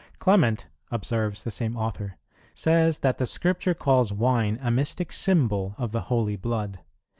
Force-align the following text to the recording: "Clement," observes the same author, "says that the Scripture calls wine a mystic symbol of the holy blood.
"Clement," 0.17 0.65
observes 0.89 1.43
the 1.43 1.51
same 1.51 1.77
author, 1.77 2.17
"says 2.55 3.01
that 3.01 3.19
the 3.19 3.27
Scripture 3.27 3.75
calls 3.75 4.11
wine 4.11 4.57
a 4.63 4.71
mystic 4.71 5.11
symbol 5.11 5.75
of 5.77 5.91
the 5.91 6.01
holy 6.09 6.37
blood. 6.37 6.79